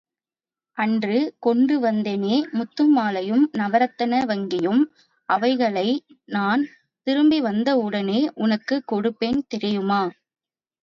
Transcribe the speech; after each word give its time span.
அன்று 0.77 1.17
கொண்டு 1.39 1.75
வந்தேனே 1.81 2.37
முத்துமாலையும் 2.51 3.43
நவரத்ன 3.57 4.21
வங்கியும் 4.25 4.81
அவைகளை 5.29 5.87
நான் 6.27 6.63
திரும்பி 7.07 7.39
வந்த 7.41 7.75
வுடனே 7.77 8.21
உனக்குக் 8.37 8.87
கொடுப்பேன், 8.91 9.41
தெரியுமா? 9.47 10.01